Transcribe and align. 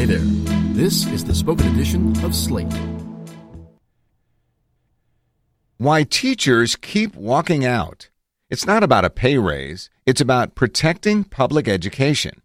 Hey 0.00 0.06
there. 0.06 0.20
This 0.72 1.04
is 1.08 1.24
the 1.24 1.34
spoken 1.34 1.66
edition 1.74 2.24
of 2.24 2.34
Slate. 2.34 2.72
Why 5.76 6.04
teachers 6.04 6.74
keep 6.74 7.14
walking 7.14 7.66
out. 7.66 8.08
It's 8.48 8.64
not 8.64 8.82
about 8.82 9.04
a 9.04 9.10
pay 9.10 9.36
raise, 9.36 9.90
it's 10.06 10.22
about 10.22 10.54
protecting 10.54 11.22
public 11.24 11.68
education. 11.68 12.40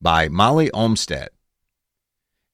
By 0.00 0.28
Molly 0.28 0.68
Olmstead. 0.72 1.28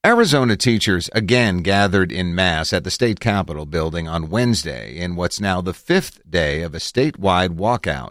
Arizona 0.05 0.59
teachers 0.59 1.09
again 1.15 1.63
gathered 1.63 2.13
in 2.13 2.35
mass 2.35 2.75
at 2.75 2.85
the 2.85 2.91
state 2.91 3.19
capitol 3.19 3.65
building 3.65 4.09
on 4.09 4.29
Wednesday 4.29 4.95
in 4.95 5.17
what's 5.17 5.41
now 5.41 5.63
the 5.63 5.73
fifth 5.73 6.21
day 6.29 6.61
of 6.61 6.75
a 6.75 6.81
statewide 6.81 7.57
walkout. 7.57 8.11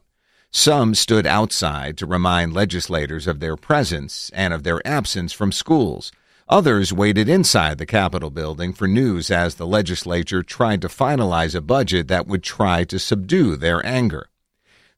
Some 0.54 0.96
stood 0.96 1.26
outside 1.26 1.98
to 1.98 2.06
remind 2.06 2.52
legislators 2.52 3.26
of 3.26 3.40
their 3.40 3.56
presence 3.56 4.30
and 4.34 4.54
of 4.54 4.64
their 4.64 4.86
absence 4.86 5.32
from 5.32 5.54
schools. 5.54 6.12
Others 6.50 6.92
waited 6.92 7.30
inside 7.30 7.78
the 7.78 7.86
Capitol 7.86 8.30
building 8.30 8.74
for 8.74 8.86
news 8.86 9.32
as 9.32 9.56
the 9.56 9.66
legislature 9.66 10.44
tried 10.44 10.82
to 10.82 10.90
finalize 10.90 11.56
a 11.56 11.62
budget 11.62 12.10
that 12.10 12.28
would 12.28 12.44
try 12.44 12.84
to 12.84 13.00
subdue 13.00 13.56
their 13.56 13.86
anger. 13.86 14.28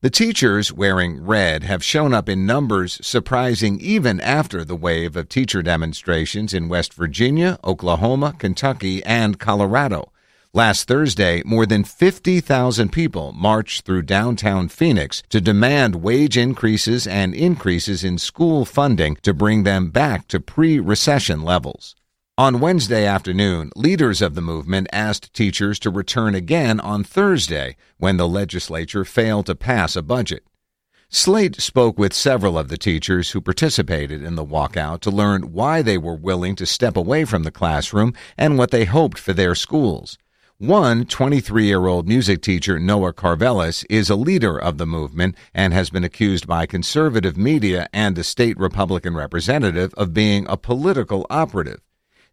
The 0.02 0.09
teachers 0.09 0.73
wearing 0.73 1.23
red 1.23 1.63
have 1.63 1.83
shown 1.83 2.16
up 2.16 2.27
in 2.27 2.47
numbers 2.47 2.97
surprising 3.05 3.80
even 3.80 4.20
after 4.22 4.66
the 4.66 4.75
wave 4.75 5.16
of 5.16 5.30
teacher 5.30 5.61
demonstrations 5.61 6.55
in 6.55 6.67
West 6.67 6.95
Virginia, 6.95 7.59
Oklahoma, 7.63 8.33
Kentucky, 8.39 9.05
and 9.05 9.39
Colorado. 9.39 10.11
Last 10.55 10.88
Thursday, 10.88 11.41
more 11.45 11.66
than 11.66 11.84
50,000 11.84 12.91
people 12.91 13.31
marched 13.31 13.88
through 13.88 14.03
downtown 14.03 14.67
Phoenix 14.67 15.23
to 15.30 15.41
demand 15.41 16.03
wage 16.03 16.38
increases 16.38 17.07
and 17.07 17.34
increases 17.34 18.03
in 18.03 18.20
school 18.20 18.63
funding 18.63 19.16
to 19.23 19.34
bring 19.34 19.63
them 19.63 19.89
back 19.89 20.27
to 20.27 20.39
pre 20.39 20.80
recession 20.80 21.41
levels. 21.41 21.95
On 22.38 22.59
Wednesday 22.59 23.03
afternoon, 23.03 23.71
leaders 23.75 24.22
of 24.22 24.36
the 24.36 24.44
movement 24.44 24.88
asked 24.94 25.33
teachers 25.33 25.80
to 25.80 25.89
return 25.89 26.36
again 26.36 26.80
on 26.80 27.03
Thursday 27.03 27.75
when 27.97 28.17
the 28.17 28.27
legislature 28.27 29.03
failed 29.03 29.47
to 29.47 29.55
pass 29.55 29.95
a 29.95 30.03
budget. 30.03 30.44
Slate 31.09 31.61
spoke 31.61 31.97
with 31.97 32.14
several 32.14 32.59
of 32.59 32.67
the 32.67 32.77
teachers 32.77 33.31
who 33.31 33.42
participated 33.42 34.23
in 34.23 34.36
the 34.36 34.45
walkout 34.45 34.99
to 35.02 35.09
learn 35.09 35.52
why 35.52 35.81
they 35.81 35.97
were 35.97 36.16
willing 36.16 36.55
to 36.58 36.67
step 36.67 36.95
away 36.95 37.25
from 37.25 37.42
the 37.42 37.52
classroom 37.52 38.14
and 38.38 38.59
what 38.59 38.70
they 38.70 38.86
hoped 38.86 39.17
for 39.17 39.33
their 39.33 39.55
schools. 39.55 40.20
One 40.59 41.05
23 41.05 41.65
year 41.65 41.87
old 41.87 42.07
music 42.07 42.43
teacher, 42.43 42.77
Noah 42.77 43.11
Karvelis, 43.11 43.83
is 43.89 44.11
a 44.11 44.15
leader 44.15 44.55
of 44.55 44.77
the 44.77 44.85
movement 44.85 45.35
and 45.51 45.73
has 45.73 45.89
been 45.89 46.03
accused 46.03 46.45
by 46.45 46.67
conservative 46.67 47.35
media 47.35 47.87
and 47.91 48.15
a 48.17 48.23
state 48.23 48.55
Republican 48.59 49.15
representative 49.15 49.95
of 49.95 50.13
being 50.13 50.45
a 50.47 50.55
political 50.55 51.25
operative. 51.31 51.81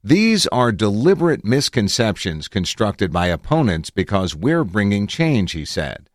These 0.05 0.47
are 0.49 0.71
deliberate 0.71 1.47
misconceptions 1.47 2.47
constructed 2.47 3.11
by 3.11 3.29
opponents 3.29 3.89
because 3.89 4.37
we're 4.37 4.65
bringing 4.65 5.07
change, 5.07 5.53
he 5.53 5.65
said. 5.65 6.11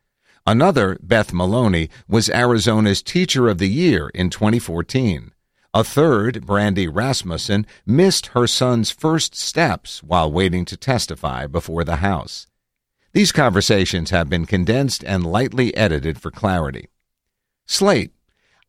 Another, 0.45 0.99
Beth 1.01 1.33
Maloney, 1.33 1.89
was 2.07 2.29
Arizona's 2.29 3.01
Teacher 3.01 3.49
of 3.49 3.57
the 3.57 3.69
Year 3.69 4.09
in 4.09 4.29
2014. 4.29 5.31
A 5.75 5.83
third, 5.83 6.45
Brandy 6.45 6.87
Rasmussen, 6.87 7.67
missed 7.85 8.27
her 8.27 8.47
son's 8.47 8.91
first 8.91 9.35
steps 9.35 10.01
while 10.01 10.31
waiting 10.31 10.63
to 10.63 10.77
testify 10.77 11.47
before 11.47 11.83
the 11.83 11.97
House. 11.97 12.47
These 13.11 13.33
conversations 13.33 14.09
have 14.09 14.29
been 14.29 14.45
condensed 14.45 15.03
and 15.03 15.25
lightly 15.25 15.75
edited 15.75 16.17
for 16.17 16.31
clarity. 16.31 16.87
Slate 17.65 18.13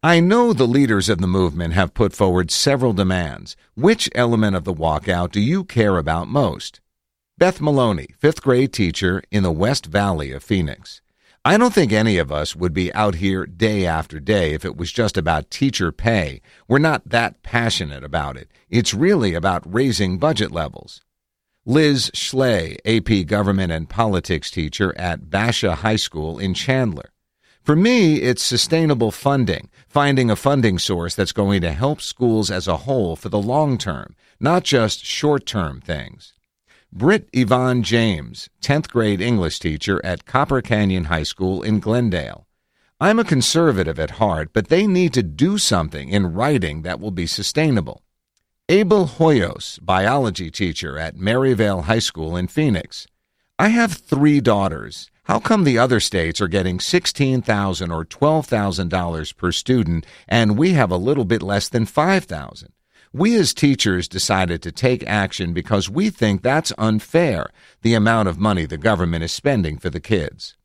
I 0.03 0.19
know 0.19 0.53
the 0.53 0.67
leaders 0.67 1.09
of 1.09 1.19
the 1.19 1.29
movement 1.29 1.75
have 1.75 1.95
put 1.95 2.13
forward 2.13 2.51
several 2.51 2.93
demands. 2.93 3.57
Which 3.77 4.11
element 4.13 4.57
of 4.57 4.65
the 4.65 4.75
walkout 4.75 5.31
do 5.31 5.41
you 5.41 5.63
care 5.63 5.99
about 5.99 6.27
most? 6.27 6.81
Beth 7.39 7.61
Maloney, 7.61 8.09
fifth 8.19 8.43
grade 8.43 8.73
teacher 8.73 9.23
in 9.31 9.45
the 9.45 9.53
West 9.53 9.87
Valley 9.87 10.33
of 10.33 10.43
Phoenix. 10.43 11.03
I 11.47 11.59
don't 11.59 11.73
think 11.73 11.93
any 11.93 12.19
of 12.19 12.33
us 12.33 12.57
would 12.57 12.73
be 12.73 12.93
out 12.93 13.15
here 13.15 13.47
day 13.47 13.87
after 13.87 14.19
day 14.19 14.53
if 14.53 14.65
it 14.65 14.77
was 14.77 14.91
just 14.91 15.17
about 15.17 15.49
teacher 15.49 15.93
pay. 15.93 16.43
We're 16.67 16.81
not 16.81 17.09
that 17.09 17.45
passionate 17.45 18.03
about 18.03 18.37
it. 18.37 18.51
It's 18.69 18.93
really 18.93 19.33
about 19.33 19.73
raising 19.73 20.19
budget 20.19 20.51
levels. 20.51 21.05
Liz 21.65 22.11
Schley, 22.15 22.79
AP 22.85 23.29
Government 23.29 23.71
and 23.71 23.89
Politics 23.89 24.51
teacher 24.51 24.93
at 24.99 25.31
Basha 25.31 25.77
High 25.77 25.95
School 25.95 26.41
in 26.41 26.53
Chandler. 26.53 27.13
For 27.63 27.77
me, 27.77 28.17
it's 28.23 28.43
sustainable 28.43 29.13
funding, 29.13 29.71
finding 29.87 30.33
a 30.33 30.35
funding 30.35 30.81
source 30.81 31.15
that's 31.15 31.31
going 31.31 31.61
to 31.61 31.71
help 31.71 32.01
schools 32.01 32.51
as 32.51 32.67
a 32.67 32.79
whole 32.79 33.15
for 33.15 33.29
the 33.29 33.39
long 33.39 33.79
term, 33.79 34.17
not 34.41 34.65
just 34.65 35.05
short 35.05 35.47
term 35.47 35.81
things. 35.81 36.33
Britt 36.93 37.29
Yvonne 37.33 37.83
James, 37.83 38.49
10th 38.63 38.89
grade 38.89 39.21
English 39.21 39.59
teacher 39.59 40.01
at 40.05 40.25
Copper 40.25 40.63
Canyon 40.63 41.05
High 41.05 41.25
School 41.25 41.63
in 41.63 41.79
Glendale. 41.79 42.47
I'm 42.99 43.19
a 43.19 43.25
conservative 43.25 43.99
at 43.99 44.13
heart, 44.13 44.51
but 44.55 44.69
they 44.69 44.87
need 44.87 45.13
to 45.15 45.23
do 45.23 45.59
something 45.59 46.09
in 46.09 46.33
writing 46.33 46.83
that 46.83 46.99
will 46.99 47.11
be 47.11 47.27
sustainable. 47.27 48.03
Abel 48.69 49.07
Hoyos, 49.07 49.79
biology 49.85 50.51
teacher 50.51 50.99
at 50.99 51.17
Maryvale 51.17 51.83
High 51.83 51.99
School 51.99 52.37
in 52.37 52.49
Phoenix. 52.49 53.07
I 53.59 53.69
have 53.69 53.93
three 53.93 54.41
daughters. 54.41 55.11
How 55.25 55.39
come 55.39 55.65
the 55.65 55.79
other 55.79 56.01
states 56.01 56.41
are 56.41 56.49
getting 56.49 56.81
16,000 56.81 57.91
or 57.91 58.05
$12,000 58.05 59.37
per 59.37 59.53
student 59.53 60.07
and 60.29 60.57
we 60.57 60.73
have 60.73 60.91
a 60.91 60.97
little 60.97 61.25
bit 61.25 61.43
less 61.43 61.69
than 61.69 61.85
5,000? 61.85 62.73
We 63.17 63.35
as 63.37 63.55
teachers 63.55 64.09
decided 64.09 64.61
to 64.61 64.71
take 64.71 65.03
action 65.07 65.55
because 65.55 65.89
we 65.89 66.11
think 66.11 66.43
that's 66.43 66.71
unfair, 66.77 67.49
the 67.81 67.95
amount 67.95 68.29
of 68.29 68.39
money 68.39 68.67
the 68.67 68.77
government 68.77 69.25
is 69.25 69.33
spending 69.33 69.79
for 69.79 69.89
the 69.89 70.01
kids. 70.01 70.59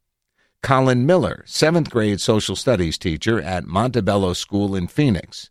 Colin 0.62 1.06
Miller, 1.06 1.46
7th 1.48 1.90
grade 1.90 2.20
social 2.20 2.58
studies 2.58 2.98
teacher 2.98 3.40
at 3.40 3.64
Montebello 3.68 4.34
School 4.34 4.76
in 4.76 4.88
Phoenix. 4.88 5.50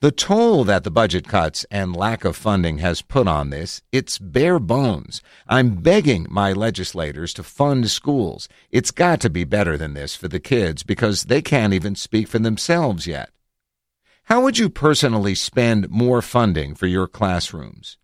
The 0.00 0.12
toll 0.12 0.64
that 0.64 0.84
the 0.84 0.90
budget 0.90 1.26
cuts 1.26 1.64
and 1.70 1.96
lack 1.96 2.26
of 2.26 2.36
funding 2.36 2.76
has 2.76 3.00
put 3.00 3.26
on 3.26 3.48
this, 3.48 3.80
it's 3.90 4.18
bare 4.18 4.58
bones. 4.58 5.22
I'm 5.48 5.76
begging 5.76 6.26
my 6.28 6.52
legislators 6.52 7.32
to 7.34 7.42
fund 7.42 7.90
schools. 7.90 8.50
It's 8.70 8.90
got 8.90 9.22
to 9.22 9.30
be 9.30 9.44
better 9.44 9.78
than 9.78 9.94
this 9.94 10.14
for 10.14 10.28
the 10.28 10.40
kids 10.40 10.82
because 10.82 11.24
they 11.24 11.40
can't 11.40 11.72
even 11.72 11.94
speak 11.94 12.28
for 12.28 12.38
themselves 12.38 13.06
yet. 13.06 13.30
How 14.28 14.40
would 14.40 14.56
you 14.56 14.70
personally 14.70 15.34
spend 15.34 15.90
more 15.90 16.22
funding 16.22 16.74
for 16.74 16.86
your 16.86 17.06
classrooms? 17.06 17.98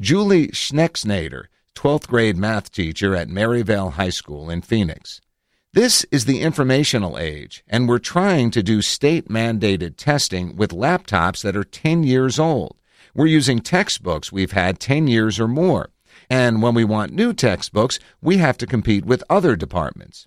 Julie 0.00 0.48
Schnexnader, 0.48 1.44
12th 1.74 2.06
grade 2.06 2.38
math 2.38 2.72
teacher 2.72 3.14
at 3.14 3.28
Maryvale 3.28 3.90
High 3.90 4.08
School 4.08 4.48
in 4.48 4.62
Phoenix. 4.62 5.20
This 5.74 6.06
is 6.10 6.24
the 6.24 6.40
informational 6.40 7.18
age, 7.18 7.62
and 7.68 7.86
we're 7.86 7.98
trying 7.98 8.50
to 8.52 8.62
do 8.62 8.80
state 8.80 9.28
mandated 9.28 9.98
testing 9.98 10.56
with 10.56 10.70
laptops 10.70 11.42
that 11.42 11.54
are 11.54 11.62
10 11.62 12.04
years 12.04 12.38
old. 12.38 12.78
We're 13.14 13.26
using 13.26 13.58
textbooks 13.60 14.32
we've 14.32 14.52
had 14.52 14.80
10 14.80 15.08
years 15.08 15.38
or 15.38 15.46
more. 15.46 15.90
And 16.30 16.62
when 16.62 16.72
we 16.72 16.84
want 16.84 17.12
new 17.12 17.34
textbooks, 17.34 17.98
we 18.22 18.38
have 18.38 18.56
to 18.58 18.66
compete 18.66 19.04
with 19.04 19.22
other 19.28 19.56
departments. 19.56 20.26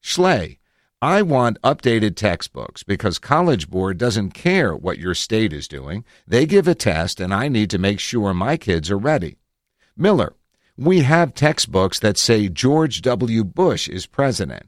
Schley, 0.00 0.58
I 1.02 1.20
want 1.22 1.60
updated 1.62 2.14
textbooks 2.14 2.84
because 2.84 3.18
College 3.18 3.68
Board 3.68 3.98
doesn't 3.98 4.34
care 4.34 4.72
what 4.72 5.00
your 5.00 5.16
state 5.16 5.52
is 5.52 5.66
doing. 5.66 6.04
They 6.28 6.46
give 6.46 6.68
a 6.68 6.76
test, 6.76 7.18
and 7.18 7.34
I 7.34 7.48
need 7.48 7.70
to 7.70 7.78
make 7.78 7.98
sure 7.98 8.32
my 8.32 8.56
kids 8.56 8.88
are 8.88 8.96
ready. 8.96 9.38
Miller, 9.96 10.36
we 10.76 11.00
have 11.00 11.34
textbooks 11.34 11.98
that 11.98 12.18
say 12.18 12.48
George 12.48 13.02
W. 13.02 13.42
Bush 13.42 13.88
is 13.88 14.06
president. 14.06 14.66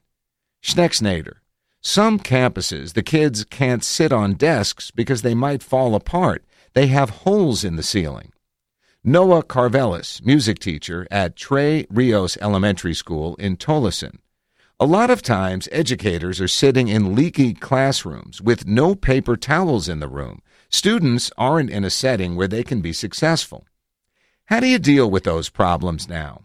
Schnexnader. 0.60 1.34
Some 1.80 2.18
campuses, 2.18 2.94
the 2.94 3.04
kids 3.04 3.44
can't 3.44 3.84
sit 3.84 4.10
on 4.12 4.34
desks 4.34 4.90
because 4.90 5.22
they 5.22 5.36
might 5.36 5.62
fall 5.62 5.94
apart. 5.94 6.44
They 6.72 6.88
have 6.88 7.10
holes 7.10 7.62
in 7.62 7.76
the 7.76 7.84
ceiling. 7.84 8.32
Noah 9.04 9.44
Karvelis, 9.44 10.20
music 10.24 10.58
teacher 10.58 11.06
at 11.12 11.36
Tres 11.36 11.86
Rios 11.90 12.36
Elementary 12.40 12.94
School 12.94 13.36
in 13.36 13.56
Tolleson. 13.56 14.16
A 14.84 14.94
lot 14.98 15.08
of 15.08 15.22
times, 15.22 15.66
educators 15.72 16.42
are 16.42 16.46
sitting 16.46 16.88
in 16.88 17.14
leaky 17.14 17.54
classrooms 17.54 18.42
with 18.42 18.66
no 18.66 18.94
paper 18.94 19.34
towels 19.34 19.88
in 19.88 20.00
the 20.00 20.08
room. 20.08 20.42
Students 20.68 21.32
aren't 21.38 21.70
in 21.70 21.84
a 21.84 21.88
setting 21.88 22.36
where 22.36 22.48
they 22.48 22.62
can 22.62 22.82
be 22.82 22.92
successful. 22.92 23.66
How 24.44 24.60
do 24.60 24.66
you 24.66 24.78
deal 24.78 25.10
with 25.10 25.24
those 25.24 25.48
problems 25.48 26.06
now? 26.06 26.42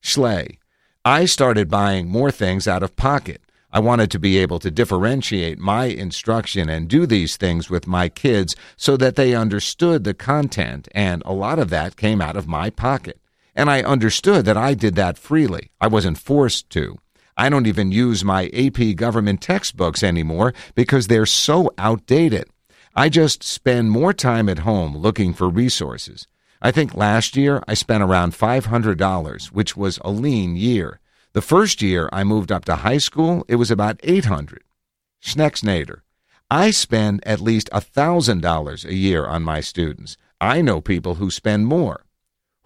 Schley. 0.00 0.58
I 1.04 1.26
started 1.26 1.68
buying 1.68 2.08
more 2.08 2.30
things 2.30 2.66
out 2.66 2.82
of 2.82 2.96
pocket. 2.96 3.42
I 3.70 3.80
wanted 3.80 4.10
to 4.12 4.18
be 4.18 4.38
able 4.38 4.58
to 4.60 4.70
differentiate 4.70 5.58
my 5.58 5.84
instruction 5.84 6.70
and 6.70 6.88
do 6.88 7.04
these 7.04 7.36
things 7.36 7.68
with 7.68 7.86
my 7.86 8.08
kids 8.08 8.56
so 8.74 8.96
that 8.96 9.16
they 9.16 9.34
understood 9.34 10.04
the 10.04 10.14
content, 10.14 10.88
and 10.94 11.22
a 11.26 11.34
lot 11.34 11.58
of 11.58 11.68
that 11.68 11.96
came 11.96 12.22
out 12.22 12.38
of 12.38 12.48
my 12.48 12.70
pocket. 12.70 13.20
And 13.54 13.68
I 13.68 13.82
understood 13.82 14.46
that 14.46 14.56
I 14.56 14.72
did 14.72 14.94
that 14.94 15.18
freely. 15.18 15.72
I 15.78 15.88
wasn't 15.88 16.16
forced 16.16 16.70
to. 16.70 16.96
I 17.42 17.48
don't 17.48 17.66
even 17.66 17.90
use 17.90 18.22
my 18.22 18.46
AP 18.54 18.94
government 18.94 19.40
textbooks 19.40 20.04
anymore 20.04 20.54
because 20.76 21.08
they're 21.08 21.26
so 21.26 21.72
outdated. 21.76 22.48
I 22.94 23.08
just 23.08 23.42
spend 23.42 23.90
more 23.90 24.12
time 24.12 24.48
at 24.48 24.60
home 24.60 24.96
looking 24.96 25.34
for 25.34 25.48
resources. 25.48 26.28
I 26.60 26.70
think 26.70 26.94
last 26.94 27.36
year 27.36 27.60
I 27.66 27.74
spent 27.74 28.04
around 28.04 28.34
$500, 28.34 29.46
which 29.46 29.76
was 29.76 29.98
a 30.04 30.10
lean 30.12 30.54
year. 30.54 31.00
The 31.32 31.42
first 31.42 31.82
year 31.82 32.08
I 32.12 32.22
moved 32.22 32.52
up 32.52 32.64
to 32.66 32.76
high 32.76 32.98
school, 32.98 33.44
it 33.48 33.56
was 33.56 33.72
about 33.72 33.98
800. 34.04 34.62
Schnexnader. 35.20 36.02
I 36.48 36.70
spend 36.70 37.26
at 37.26 37.40
least 37.40 37.68
$1,000 37.72 38.84
a 38.84 38.94
year 38.94 39.26
on 39.26 39.42
my 39.42 39.60
students. 39.60 40.16
I 40.40 40.62
know 40.62 40.80
people 40.80 41.16
who 41.16 41.28
spend 41.28 41.66
more. 41.66 42.04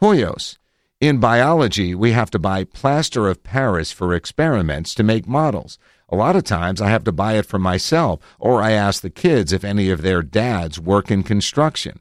Hoyos. 0.02 0.58
In 0.99 1.19
biology, 1.19 1.95
we 1.95 2.13
have 2.13 2.31
to 2.31 2.39
buy 2.39 2.65
plaster 2.65 3.29
of 3.29 3.43
Paris 3.43 3.93
for 3.93 4.15
experiments 4.15 4.95
to 4.95 5.03
make 5.03 5.29
models. 5.29 5.79
A 6.09 6.17
lot 6.17 6.37
of 6.37 6.45
times 6.45 6.81
I 6.81 6.89
have 6.89 7.05
to 7.05 7.13
buy 7.13 7.35
it 7.35 7.45
for 7.45 7.59
myself, 7.59 8.21
or 8.39 8.63
I 8.63 8.71
ask 8.71 9.03
the 9.03 9.11
kids 9.11 9.53
if 9.53 9.63
any 9.63 9.91
of 9.91 10.01
their 10.01 10.23
dads 10.23 10.81
work 10.81 11.11
in 11.11 11.23
construction. 11.23 12.01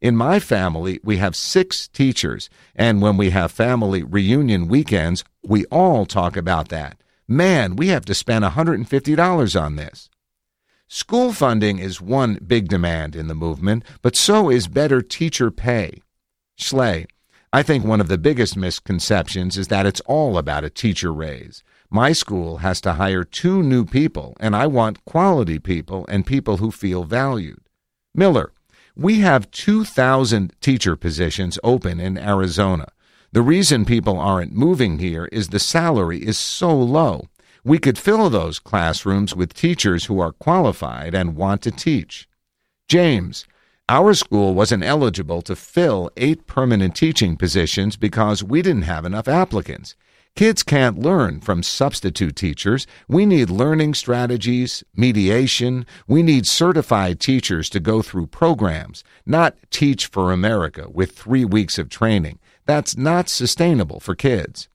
In 0.00 0.16
my 0.16 0.40
family, 0.40 0.98
we 1.04 1.18
have 1.18 1.36
six 1.36 1.86
teachers, 1.86 2.50
and 2.74 3.00
when 3.00 3.16
we 3.16 3.30
have 3.30 3.52
family 3.52 4.02
reunion 4.02 4.66
weekends, 4.66 5.22
we 5.44 5.64
all 5.66 6.04
talk 6.04 6.36
about 6.36 6.68
that. 6.70 6.96
Man, 7.28 7.76
we 7.76 7.88
have 7.88 8.04
to 8.06 8.14
spend 8.14 8.44
$150 8.44 9.62
on 9.62 9.76
this. 9.76 10.10
School 10.88 11.32
funding 11.32 11.78
is 11.78 12.00
one 12.00 12.40
big 12.44 12.66
demand 12.66 13.14
in 13.14 13.28
the 13.28 13.36
movement, 13.36 13.84
but 14.02 14.16
so 14.16 14.50
is 14.50 14.66
better 14.66 15.00
teacher 15.00 15.52
pay. 15.52 16.02
Schley, 16.56 17.06
I 17.54 17.62
think 17.62 17.84
one 17.84 18.00
of 18.00 18.08
the 18.08 18.16
biggest 18.16 18.56
misconceptions 18.56 19.58
is 19.58 19.68
that 19.68 19.84
it's 19.84 20.00
all 20.06 20.38
about 20.38 20.64
a 20.64 20.70
teacher 20.70 21.12
raise. 21.12 21.62
My 21.90 22.12
school 22.12 22.58
has 22.58 22.80
to 22.80 22.94
hire 22.94 23.24
two 23.24 23.62
new 23.62 23.84
people, 23.84 24.34
and 24.40 24.56
I 24.56 24.66
want 24.66 25.04
quality 25.04 25.58
people 25.58 26.06
and 26.08 26.24
people 26.24 26.56
who 26.56 26.70
feel 26.70 27.04
valued. 27.04 27.60
Miller, 28.14 28.52
we 28.96 29.20
have 29.20 29.50
2,000 29.50 30.54
teacher 30.62 30.96
positions 30.96 31.58
open 31.62 32.00
in 32.00 32.16
Arizona. 32.16 32.88
The 33.32 33.42
reason 33.42 33.84
people 33.84 34.18
aren't 34.18 34.52
moving 34.52 34.98
here 34.98 35.26
is 35.26 35.48
the 35.48 35.58
salary 35.58 36.26
is 36.26 36.38
so 36.38 36.74
low. 36.74 37.28
We 37.64 37.78
could 37.78 37.98
fill 37.98 38.30
those 38.30 38.58
classrooms 38.58 39.36
with 39.36 39.52
teachers 39.52 40.06
who 40.06 40.20
are 40.20 40.32
qualified 40.32 41.14
and 41.14 41.36
want 41.36 41.60
to 41.62 41.70
teach. 41.70 42.26
James, 42.88 43.46
our 43.92 44.14
school 44.14 44.54
wasn't 44.54 44.82
eligible 44.82 45.42
to 45.42 45.54
fill 45.54 46.10
eight 46.16 46.46
permanent 46.46 46.96
teaching 46.96 47.36
positions 47.36 47.94
because 47.94 48.42
we 48.42 48.62
didn't 48.62 48.88
have 48.94 49.04
enough 49.04 49.28
applicants. 49.28 49.96
Kids 50.34 50.62
can't 50.62 50.98
learn 50.98 51.42
from 51.42 51.62
substitute 51.62 52.34
teachers. 52.34 52.86
We 53.06 53.26
need 53.26 53.50
learning 53.50 53.92
strategies, 53.92 54.82
mediation. 54.96 55.84
We 56.06 56.22
need 56.22 56.46
certified 56.46 57.20
teachers 57.20 57.68
to 57.68 57.80
go 57.80 58.00
through 58.00 58.28
programs, 58.28 59.04
not 59.26 59.56
teach 59.68 60.06
for 60.06 60.32
America 60.32 60.88
with 60.88 61.12
three 61.12 61.44
weeks 61.44 61.76
of 61.76 61.90
training. 61.90 62.38
That's 62.64 62.96
not 62.96 63.28
sustainable 63.28 64.00
for 64.00 64.14
kids. 64.14 64.70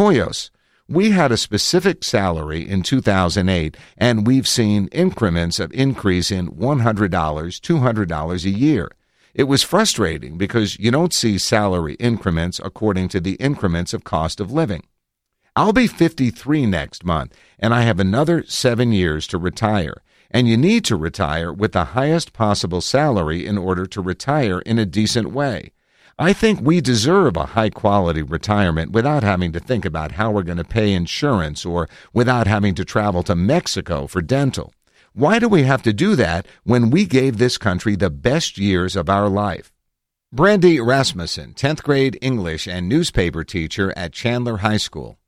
Hoyos, 0.00 0.48
we 0.88 1.10
had 1.10 1.32
a 1.32 1.38
specific 1.38 2.04
salary 2.04 2.68
in 2.68 2.82
2008, 2.82 3.76
and 3.96 4.26
we've 4.26 4.46
seen 4.46 4.88
increments 4.88 5.58
of 5.58 5.72
increase 5.72 6.30
in 6.30 6.50
$100, 6.50 7.08
$200 7.08 8.44
a 8.44 8.50
year. 8.50 8.90
It 9.32 9.44
was 9.44 9.62
frustrating 9.62 10.36
because 10.36 10.78
you 10.78 10.90
don't 10.90 11.14
see 11.14 11.38
salary 11.38 11.94
increments 11.94 12.60
according 12.62 13.08
to 13.08 13.20
the 13.20 13.34
increments 13.36 13.94
of 13.94 14.04
cost 14.04 14.40
of 14.40 14.52
living. 14.52 14.82
I'll 15.56 15.72
be 15.72 15.86
53 15.86 16.66
next 16.66 17.04
month, 17.04 17.34
and 17.58 17.72
I 17.72 17.82
have 17.82 17.98
another 17.98 18.44
seven 18.46 18.92
years 18.92 19.26
to 19.28 19.38
retire. 19.38 20.02
And 20.30 20.48
you 20.48 20.56
need 20.56 20.84
to 20.86 20.96
retire 20.96 21.52
with 21.52 21.72
the 21.72 21.84
highest 21.84 22.32
possible 22.32 22.80
salary 22.80 23.46
in 23.46 23.56
order 23.56 23.86
to 23.86 24.00
retire 24.00 24.58
in 24.60 24.78
a 24.78 24.86
decent 24.86 25.30
way. 25.30 25.73
I 26.18 26.32
think 26.32 26.60
we 26.60 26.80
deserve 26.80 27.36
a 27.36 27.46
high 27.46 27.70
quality 27.70 28.22
retirement 28.22 28.92
without 28.92 29.24
having 29.24 29.50
to 29.50 29.58
think 29.58 29.84
about 29.84 30.12
how 30.12 30.30
we're 30.30 30.44
going 30.44 30.58
to 30.58 30.64
pay 30.64 30.92
insurance 30.92 31.66
or 31.66 31.88
without 32.12 32.46
having 32.46 32.76
to 32.76 32.84
travel 32.84 33.24
to 33.24 33.34
Mexico 33.34 34.06
for 34.06 34.22
dental. 34.22 34.72
Why 35.12 35.40
do 35.40 35.48
we 35.48 35.64
have 35.64 35.82
to 35.82 35.92
do 35.92 36.14
that 36.14 36.46
when 36.62 36.90
we 36.90 37.04
gave 37.04 37.38
this 37.38 37.58
country 37.58 37.96
the 37.96 38.10
best 38.10 38.58
years 38.58 38.94
of 38.94 39.08
our 39.08 39.28
life? 39.28 39.72
Brandy 40.32 40.80
Rasmussen, 40.80 41.52
10th 41.54 41.82
grade 41.82 42.16
English 42.22 42.68
and 42.68 42.88
newspaper 42.88 43.42
teacher 43.42 43.92
at 43.96 44.12
Chandler 44.12 44.58
High 44.58 44.76
School. 44.76 45.18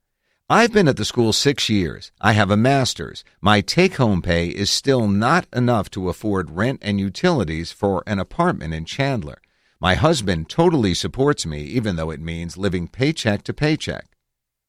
I've 0.49 0.71
been 0.71 0.87
at 0.87 0.95
the 0.95 1.03
school 1.03 1.33
six 1.33 1.67
years. 1.67 2.13
I 2.21 2.31
have 2.31 2.49
a 2.49 2.55
master's. 2.55 3.25
My 3.41 3.59
take 3.59 3.95
home 3.95 4.21
pay 4.21 4.47
is 4.47 4.71
still 4.71 5.09
not 5.09 5.47
enough 5.53 5.89
to 5.91 6.07
afford 6.07 6.51
rent 6.51 6.79
and 6.81 6.97
utilities 6.97 7.73
for 7.73 8.03
an 8.07 8.19
apartment 8.19 8.73
in 8.73 8.85
Chandler. 8.85 9.41
My 9.79 9.93
husband 9.93 10.49
totally 10.49 10.93
supports 10.93 11.45
me, 11.45 11.61
even 11.61 11.95
though 11.95 12.09
it 12.09 12.19
means 12.19 12.57
living 12.57 12.87
paycheck 12.87 13.43
to 13.43 13.53
paycheck. 13.53 14.07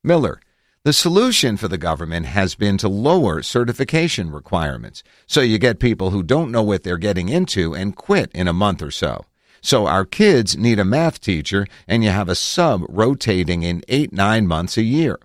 Miller, 0.05 0.41
the 0.85 0.93
solution 0.93 1.57
for 1.57 1.67
the 1.67 1.79
government 1.79 2.27
has 2.27 2.55
been 2.55 2.79
to 2.79 2.89
lower 2.89 3.43
certification 3.43 4.31
requirements, 4.31 5.03
so 5.27 5.41
you 5.41 5.59
get 5.59 5.81
people 5.81 6.11
who 6.11 6.23
don't 6.23 6.53
know 6.53 6.63
what 6.63 6.83
they're 6.83 6.99
getting 6.99 7.29
into 7.29 7.75
and 7.75 7.97
quit 7.97 8.31
in 8.33 8.47
a 8.47 8.53
month 8.53 8.83
or 8.83 8.91
so. 8.91 9.25
So 9.61 9.87
our 9.87 10.05
kids 10.05 10.57
need 10.57 10.79
a 10.79 10.85
math 10.85 11.21
teacher, 11.21 11.67
and 11.87 12.05
you 12.05 12.11
have 12.11 12.29
a 12.29 12.35
sub 12.35 12.85
rotating 12.89 13.63
in 13.63 13.83
eight, 13.89 14.13
nine 14.13 14.47
months 14.47 14.77
a 14.77 14.83
year. 14.83 15.19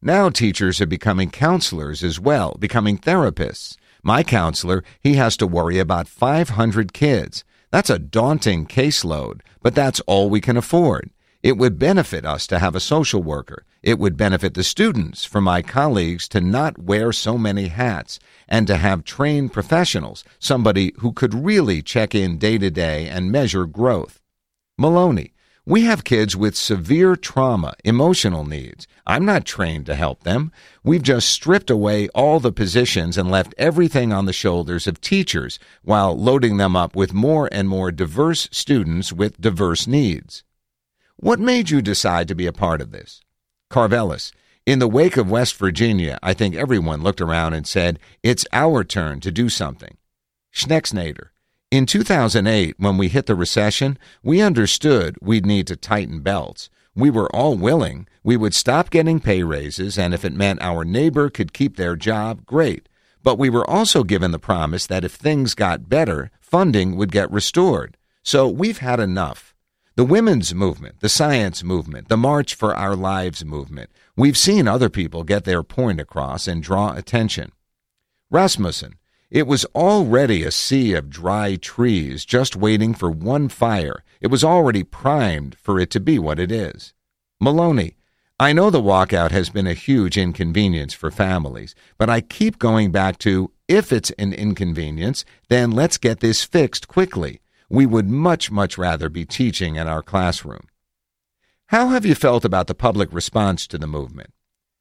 Now 0.00 0.30
teachers 0.30 0.80
are 0.80 0.86
becoming 0.86 1.30
counselors 1.30 2.02
as 2.02 2.18
well, 2.18 2.56
becoming 2.58 2.98
therapists. 2.98 3.76
My 4.02 4.22
counselor, 4.22 4.82
he 5.00 5.14
has 5.14 5.36
to 5.36 5.46
worry 5.46 5.78
about 5.78 6.08
500 6.08 6.92
kids. 6.92 7.44
That's 7.70 7.90
a 7.90 7.98
daunting 7.98 8.66
caseload, 8.66 9.40
but 9.62 9.74
that's 9.74 10.00
all 10.00 10.30
we 10.30 10.40
can 10.40 10.56
afford. 10.56 11.10
It 11.42 11.58
would 11.58 11.78
benefit 11.78 12.24
us 12.24 12.46
to 12.48 12.58
have 12.58 12.74
a 12.74 12.80
social 12.80 13.22
worker. 13.22 13.64
It 13.82 13.98
would 13.98 14.16
benefit 14.16 14.54
the 14.54 14.64
students 14.64 15.24
for 15.24 15.40
my 15.40 15.62
colleagues 15.62 16.28
to 16.28 16.40
not 16.40 16.78
wear 16.78 17.12
so 17.12 17.38
many 17.38 17.68
hats 17.68 18.18
and 18.48 18.66
to 18.66 18.76
have 18.76 19.04
trained 19.04 19.52
professionals, 19.52 20.24
somebody 20.38 20.92
who 20.98 21.12
could 21.12 21.34
really 21.34 21.80
check 21.82 22.14
in 22.14 22.38
day 22.38 22.58
to 22.58 22.70
day 22.70 23.06
and 23.06 23.30
measure 23.30 23.66
growth. 23.66 24.20
Maloney, 24.76 25.32
we 25.68 25.82
have 25.82 26.02
kids 26.02 26.34
with 26.34 26.56
severe 26.56 27.14
trauma, 27.14 27.74
emotional 27.84 28.42
needs. 28.42 28.86
I'm 29.06 29.26
not 29.26 29.44
trained 29.44 29.84
to 29.84 29.94
help 29.94 30.22
them. 30.24 30.50
We've 30.82 31.02
just 31.02 31.28
stripped 31.28 31.68
away 31.68 32.08
all 32.14 32.40
the 32.40 32.52
positions 32.52 33.18
and 33.18 33.30
left 33.30 33.54
everything 33.58 34.10
on 34.10 34.24
the 34.24 34.32
shoulders 34.32 34.86
of 34.86 35.02
teachers 35.02 35.58
while 35.82 36.16
loading 36.16 36.56
them 36.56 36.74
up 36.74 36.96
with 36.96 37.12
more 37.12 37.50
and 37.52 37.68
more 37.68 37.92
diverse 37.92 38.48
students 38.50 39.12
with 39.12 39.38
diverse 39.38 39.86
needs. 39.86 40.42
What 41.16 41.38
made 41.38 41.68
you 41.68 41.82
decide 41.82 42.28
to 42.28 42.34
be 42.34 42.46
a 42.46 42.52
part 42.52 42.80
of 42.80 42.90
this? 42.90 43.20
Karvelis. 43.70 44.32
In 44.64 44.78
the 44.78 44.88
wake 44.88 45.18
of 45.18 45.30
West 45.30 45.54
Virginia, 45.56 46.18
I 46.22 46.32
think 46.32 46.54
everyone 46.54 47.02
looked 47.02 47.20
around 47.20 47.52
and 47.52 47.66
said, 47.66 47.98
it's 48.22 48.46
our 48.54 48.84
turn 48.84 49.20
to 49.20 49.30
do 49.30 49.50
something. 49.50 49.98
Schnexnader. 50.50 51.28
In 51.70 51.84
2008, 51.84 52.76
when 52.78 52.96
we 52.96 53.08
hit 53.08 53.26
the 53.26 53.34
recession, 53.34 53.98
we 54.22 54.40
understood 54.40 55.18
we'd 55.20 55.44
need 55.44 55.66
to 55.66 55.76
tighten 55.76 56.20
belts. 56.20 56.70
We 56.94 57.10
were 57.10 57.28
all 57.36 57.56
willing. 57.56 58.08
We 58.24 58.38
would 58.38 58.54
stop 58.54 58.88
getting 58.88 59.20
pay 59.20 59.42
raises, 59.42 59.98
and 59.98 60.14
if 60.14 60.24
it 60.24 60.32
meant 60.32 60.62
our 60.62 60.82
neighbor 60.82 61.28
could 61.28 61.52
keep 61.52 61.76
their 61.76 61.94
job, 61.94 62.46
great. 62.46 62.88
But 63.22 63.38
we 63.38 63.50
were 63.50 63.68
also 63.68 64.02
given 64.02 64.30
the 64.30 64.38
promise 64.38 64.86
that 64.86 65.04
if 65.04 65.12
things 65.12 65.54
got 65.54 65.90
better, 65.90 66.30
funding 66.40 66.96
would 66.96 67.12
get 67.12 67.30
restored. 67.30 67.98
So 68.22 68.48
we've 68.48 68.78
had 68.78 68.98
enough. 68.98 69.54
The 69.94 70.06
women's 70.06 70.54
movement, 70.54 71.00
the 71.00 71.10
science 71.10 71.62
movement, 71.62 72.08
the 72.08 72.16
March 72.16 72.54
for 72.54 72.74
Our 72.74 72.96
Lives 72.96 73.44
movement, 73.44 73.90
we've 74.16 74.38
seen 74.38 74.66
other 74.66 74.88
people 74.88 75.22
get 75.22 75.44
their 75.44 75.62
point 75.62 76.00
across 76.00 76.48
and 76.48 76.62
draw 76.62 76.94
attention. 76.94 77.52
Rasmussen, 78.30 78.97
it 79.30 79.46
was 79.46 79.66
already 79.74 80.42
a 80.42 80.50
sea 80.50 80.94
of 80.94 81.10
dry 81.10 81.56
trees 81.56 82.24
just 82.24 82.56
waiting 82.56 82.94
for 82.94 83.10
one 83.10 83.48
fire. 83.48 84.02
It 84.20 84.28
was 84.28 84.42
already 84.42 84.82
primed 84.82 85.56
for 85.58 85.78
it 85.78 85.90
to 85.90 86.00
be 86.00 86.18
what 86.18 86.38
it 86.38 86.50
is. 86.50 86.94
Maloney, 87.38 87.96
I 88.40 88.52
know 88.52 88.70
the 88.70 88.80
walkout 88.80 89.30
has 89.32 89.50
been 89.50 89.66
a 89.66 89.74
huge 89.74 90.16
inconvenience 90.16 90.94
for 90.94 91.10
families, 91.10 91.74
but 91.98 92.08
I 92.08 92.20
keep 92.20 92.58
going 92.58 92.90
back 92.90 93.18
to 93.18 93.50
if 93.66 93.92
it's 93.92 94.10
an 94.12 94.32
inconvenience, 94.32 95.24
then 95.48 95.72
let's 95.72 95.98
get 95.98 96.20
this 96.20 96.42
fixed 96.42 96.88
quickly. 96.88 97.40
We 97.68 97.84
would 97.84 98.08
much, 98.08 98.50
much 98.50 98.78
rather 98.78 99.10
be 99.10 99.26
teaching 99.26 99.76
in 99.76 99.88
our 99.88 100.02
classroom. 100.02 100.68
How 101.66 101.88
have 101.88 102.06
you 102.06 102.14
felt 102.14 102.46
about 102.46 102.66
the 102.66 102.74
public 102.74 103.12
response 103.12 103.66
to 103.66 103.76
the 103.76 103.86
movement? 103.86 104.32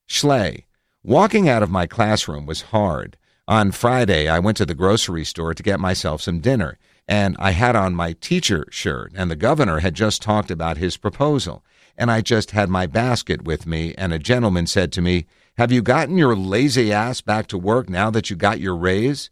Schley, 0.06 0.68
walking 1.04 1.50
out 1.50 1.64
of 1.64 1.70
my 1.70 1.86
classroom 1.86 2.46
was 2.46 2.62
hard. 2.62 3.18
On 3.50 3.72
Friday, 3.72 4.28
I 4.28 4.40
went 4.40 4.58
to 4.58 4.66
the 4.66 4.76
grocery 4.76 5.24
store 5.24 5.54
to 5.54 5.64
get 5.64 5.80
myself 5.80 6.22
some 6.22 6.40
dinner, 6.40 6.78
and 7.08 7.38
I 7.40 7.52
had 7.52 7.78
on 7.78 7.96
my 7.96 8.12
teacher 8.12 8.66
shirt, 8.70 9.14
and 9.16 9.32
the 9.32 9.38
governor 9.38 9.80
had 9.80 9.94
just 9.94 10.22
talked 10.22 10.52
about 10.52 10.76
his 10.76 10.98
proposal. 10.98 11.64
And 11.98 12.12
I 12.12 12.20
just 12.20 12.52
had 12.52 12.70
my 12.70 12.88
basket 12.88 13.44
with 13.44 13.66
me, 13.66 13.96
and 13.98 14.12
a 14.12 14.20
gentleman 14.20 14.68
said 14.68 14.92
to 14.94 15.02
me, 15.02 15.28
Have 15.58 15.72
you 15.72 15.82
gotten 15.82 16.18
your 16.18 16.36
lazy 16.36 16.92
ass 16.92 17.22
back 17.22 17.48
to 17.48 17.58
work 17.58 17.90
now 17.90 18.10
that 18.12 18.30
you 18.30 18.36
got 18.36 18.60
your 18.60 18.76
raise? 18.76 19.30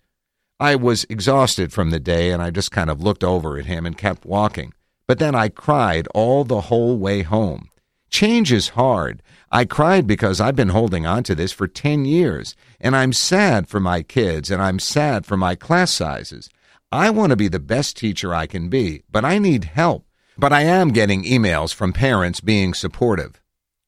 I 0.62 0.78
was 0.78 1.06
exhausted 1.10 1.74
from 1.74 1.90
the 1.90 2.00
day 2.00 2.32
and 2.32 2.42
I 2.42 2.50
just 2.50 2.72
kind 2.72 2.90
of 2.90 3.02
looked 3.02 3.26
over 3.26 3.58
at 3.58 3.66
him 3.66 3.86
and 3.86 3.98
kept 3.98 4.26
walking. 4.26 4.74
But 5.06 5.20
then 5.20 5.36
I 5.36 5.50
cried 5.50 6.08
all 6.14 6.46
the 6.46 6.62
whole 6.62 6.98
way 6.98 7.24
home. 7.24 7.70
Change 8.16 8.54
is 8.54 8.70
hard. 8.70 9.22
I 9.52 9.66
cried 9.66 10.08
because 10.08 10.40
I've 10.40 10.56
been 10.56 10.70
holding 10.70 11.06
on 11.06 11.24
to 11.24 11.36
this 11.36 11.52
for 11.52 11.68
10 11.68 12.06
years, 12.06 12.56
and 12.80 12.96
I'm 12.96 13.12
sad 13.12 13.68
for 13.68 13.82
my 13.82 14.04
kids 14.04 14.50
and 14.50 14.62
I'm 14.62 14.80
sad 14.80 15.26
for 15.26 15.36
my 15.36 15.56
class 15.56 15.92
sizes. 15.92 16.50
I 16.94 17.10
want 17.10 17.32
to 17.32 17.36
be 17.36 17.50
the 17.50 17.60
best 17.60 17.98
teacher 17.98 18.34
I 18.34 18.48
can 18.48 18.70
be, 18.70 19.04
but 19.12 19.26
I 19.26 19.38
need 19.38 19.66
help. 19.66 20.06
But 20.38 20.54
I 20.54 20.62
am 20.62 20.94
getting 20.94 21.26
emails 21.26 21.74
from 21.74 21.92
parents 21.92 22.40
being 22.40 22.74
supportive. 22.74 23.42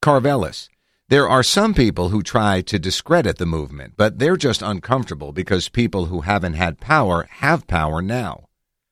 Karvelis. 0.04 0.68
There 1.08 1.30
are 1.30 1.42
some 1.42 1.74
people 1.74 2.10
who 2.10 2.22
try 2.22 2.60
to 2.64 2.78
discredit 2.78 3.38
the 3.38 3.46
movement, 3.46 3.94
but 3.96 4.20
they're 4.20 4.36
just 4.36 4.62
uncomfortable 4.62 5.32
because 5.32 5.70
people 5.70 6.08
who 6.08 6.20
haven't 6.20 6.56
had 6.56 6.82
power 6.82 7.30
have 7.40 7.66
power 7.66 8.02
now. 8.02 8.50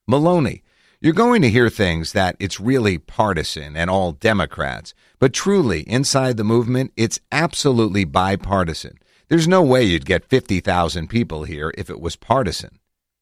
Maloney. 0.08 0.64
You're 1.06 1.14
going 1.14 1.44
to 1.44 1.52
hear 1.52 1.70
things 1.70 2.14
that 2.14 2.36
it's 2.40 2.60
really 2.60 2.98
partisan 2.98 3.78
and 3.78 3.92
all 3.92 4.14
Democrats, 4.14 4.96
but 5.20 5.34
truly, 5.34 5.82
inside 5.82 6.36
the 6.36 6.44
movement, 6.44 6.94
it's 6.98 7.20
absolutely 7.32 8.06
bipartisan. 8.06 8.98
There's 9.28 9.48
no 9.48 9.62
way 9.62 9.84
you'd 9.84 10.08
get 10.08 10.26
50,000 10.26 11.08
people 11.08 11.44
here 11.44 11.72
if 11.78 11.92
it 11.92 12.02
was 12.02 12.16
partisan. 12.16 12.80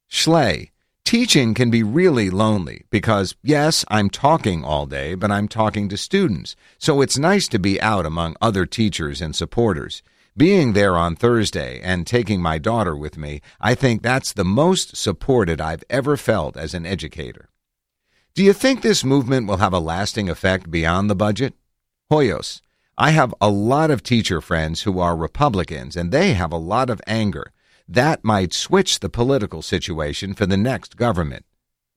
Schley, 0.08 0.72
teaching 1.04 1.54
can 1.54 1.70
be 1.70 1.84
really 1.84 2.30
lonely 2.30 2.86
because, 2.90 3.36
yes, 3.44 3.84
I'm 3.90 4.10
talking 4.10 4.64
all 4.64 4.86
day, 4.86 5.14
but 5.14 5.30
I'm 5.30 5.50
talking 5.50 5.90
to 5.90 5.98
students, 5.98 6.56
so 6.78 7.02
it's 7.02 7.18
nice 7.18 7.50
to 7.50 7.60
be 7.60 7.82
out 7.82 8.06
among 8.06 8.38
other 8.42 8.66
teachers 8.66 9.20
and 9.20 9.36
supporters. 9.36 10.02
Being 10.38 10.72
there 10.72 10.96
on 10.96 11.18
Thursday 11.18 11.82
and 11.82 12.08
taking 12.08 12.42
my 12.42 12.60
daughter 12.60 12.96
with 12.96 13.18
me, 13.18 13.42
I 13.60 13.76
think 13.76 14.02
that's 14.02 14.32
the 14.32 14.46
most 14.46 14.96
supported 14.96 15.60
I've 15.60 15.84
ever 15.90 16.16
felt 16.16 16.56
as 16.56 16.74
an 16.74 16.86
educator. 16.86 17.50
Do 18.36 18.42
you 18.42 18.54
think 18.54 18.82
this 18.82 19.04
movement 19.04 19.46
will 19.46 19.58
have 19.58 19.74
a 19.74 19.80
lasting 19.80 20.28
effect 20.28 20.72
beyond 20.72 21.08
the 21.08 21.16
budget? 21.16 21.54
Hoyos, 22.12 22.62
I 22.98 23.12
have 23.12 23.32
a 23.40 23.48
lot 23.48 23.92
of 23.92 24.02
teacher 24.02 24.42
friends 24.42 24.82
who 24.82 25.00
are 25.00 25.16
Republicans, 25.16 25.96
and 25.96 26.12
they 26.12 26.34
have 26.34 26.52
a 26.52 26.58
lot 26.58 26.90
of 26.90 27.00
anger. 27.06 27.52
That 27.88 28.24
might 28.24 28.52
switch 28.52 29.02
the 29.02 29.10
political 29.10 29.62
situation 29.62 30.34
for 30.34 30.48
the 30.48 30.58
next 30.58 30.98
government. 30.98 31.46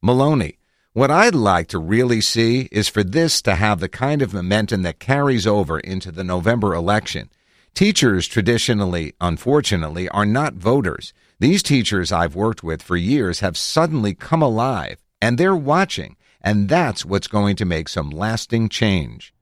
Maloney, 0.03 0.59
what 0.93 1.11
I'd 1.11 1.35
like 1.35 1.69
to 1.69 1.79
really 1.79 2.21
see 2.21 2.69
is 2.71 2.87
for 2.87 3.03
this 3.03 3.41
to 3.41 3.55
have 3.55 3.81
the 3.81 3.89
kind 3.89 4.21
of 4.21 4.35
momentum 4.35 4.83
that 4.83 4.99
carries 4.99 5.47
over 5.47 5.81
into 5.81 6.13
the 6.13 6.25
November 6.25 6.75
election. 6.75 7.31
Teachers 7.73 8.29
traditionally, 8.29 9.15
unfortunately, 9.23 10.07
are 10.11 10.27
not 10.27 10.53
voters. 10.53 11.15
These 11.41 11.63
teachers 11.63 12.13
I've 12.13 12.35
worked 12.35 12.63
with 12.63 12.83
for 12.83 12.99
years 12.99 13.41
have 13.41 13.57
suddenly 13.57 14.13
come 14.13 14.43
alive, 14.43 15.03
and 15.23 15.39
they're 15.39 15.57
watching, 15.57 16.15
and 16.47 16.69
that's 16.69 17.05
what's 17.05 17.27
going 17.27 17.57
to 17.57 17.65
make 17.65 17.89
some 17.89 18.09
lasting 18.09 18.69
change. 18.69 19.35